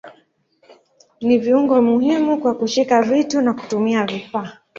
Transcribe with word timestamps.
Ni 1.21 1.37
viungo 1.39 1.81
muhimu 1.81 2.41
kwa 2.41 2.55
kushika 2.55 3.01
vitu 3.01 3.41
na 3.41 3.53
kutumia 3.53 4.05
vifaa. 4.05 4.57